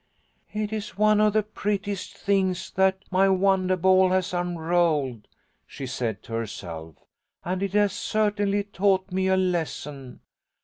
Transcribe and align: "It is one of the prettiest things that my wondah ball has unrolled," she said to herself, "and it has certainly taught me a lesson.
"It 0.51 0.73
is 0.73 0.97
one 0.97 1.21
of 1.21 1.33
the 1.33 1.43
prettiest 1.43 2.17
things 2.17 2.71
that 2.71 3.03
my 3.11 3.29
wondah 3.29 3.77
ball 3.79 4.09
has 4.09 4.33
unrolled," 4.33 5.27
she 5.67 5.85
said 5.85 6.23
to 6.23 6.33
herself, 6.33 6.95
"and 7.45 7.61
it 7.61 7.73
has 7.73 7.93
certainly 7.93 8.63
taught 8.63 9.11
me 9.11 9.27
a 9.27 9.37
lesson. 9.37 10.21